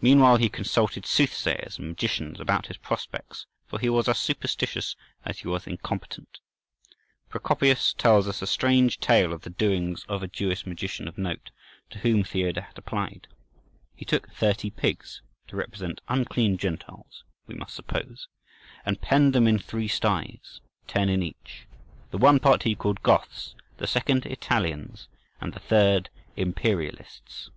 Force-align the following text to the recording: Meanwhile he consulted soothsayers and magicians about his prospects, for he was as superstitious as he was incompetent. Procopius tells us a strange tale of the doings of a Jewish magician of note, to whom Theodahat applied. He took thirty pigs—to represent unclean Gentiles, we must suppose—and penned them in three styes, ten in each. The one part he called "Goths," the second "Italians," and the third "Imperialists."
Meanwhile 0.00 0.38
he 0.38 0.48
consulted 0.48 1.06
soothsayers 1.06 1.78
and 1.78 1.86
magicians 1.86 2.40
about 2.40 2.66
his 2.66 2.78
prospects, 2.78 3.46
for 3.68 3.78
he 3.78 3.88
was 3.88 4.08
as 4.08 4.18
superstitious 4.18 4.96
as 5.24 5.38
he 5.38 5.46
was 5.46 5.68
incompetent. 5.68 6.40
Procopius 7.28 7.92
tells 7.92 8.26
us 8.26 8.42
a 8.42 8.46
strange 8.48 8.98
tale 8.98 9.32
of 9.32 9.42
the 9.42 9.50
doings 9.50 10.04
of 10.08 10.20
a 10.20 10.26
Jewish 10.26 10.66
magician 10.66 11.06
of 11.06 11.16
note, 11.16 11.52
to 11.90 12.00
whom 12.00 12.24
Theodahat 12.24 12.76
applied. 12.76 13.28
He 13.94 14.04
took 14.04 14.32
thirty 14.32 14.68
pigs—to 14.68 15.54
represent 15.54 16.00
unclean 16.08 16.56
Gentiles, 16.58 17.22
we 17.46 17.54
must 17.54 17.74
suppose—and 17.76 19.00
penned 19.00 19.32
them 19.32 19.46
in 19.46 19.60
three 19.60 19.86
styes, 19.86 20.60
ten 20.88 21.08
in 21.08 21.22
each. 21.22 21.68
The 22.10 22.18
one 22.18 22.40
part 22.40 22.64
he 22.64 22.74
called 22.74 23.00
"Goths," 23.04 23.54
the 23.76 23.86
second 23.86 24.26
"Italians," 24.26 25.06
and 25.40 25.52
the 25.52 25.60
third 25.60 26.10
"Imperialists." 26.36 27.50